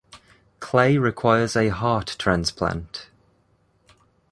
Clay 0.59 0.97
requires 0.97 1.55
a 1.55 1.69
heart 1.69 2.15
transplant. 2.17 3.11